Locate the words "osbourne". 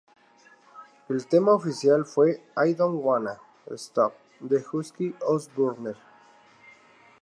5.23-5.93